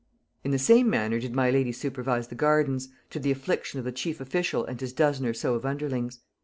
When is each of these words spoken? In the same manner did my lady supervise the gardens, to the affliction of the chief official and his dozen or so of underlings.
In 0.43 0.49
the 0.49 0.57
same 0.57 0.89
manner 0.89 1.19
did 1.19 1.35
my 1.35 1.51
lady 1.51 1.71
supervise 1.71 2.29
the 2.29 2.33
gardens, 2.33 2.89
to 3.11 3.19
the 3.19 3.29
affliction 3.29 3.77
of 3.77 3.85
the 3.85 3.91
chief 3.91 4.19
official 4.19 4.65
and 4.65 4.81
his 4.81 4.93
dozen 4.93 5.27
or 5.27 5.33
so 5.35 5.53
of 5.53 5.63
underlings. 5.63 6.21